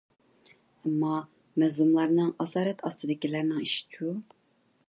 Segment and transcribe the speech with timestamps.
[0.85, 1.11] ئەمما،
[1.63, 4.15] مەزلۇملارنىڭ، ئاسارەت ئاستىدىكىلەرنىڭ ئىشىچۇ؟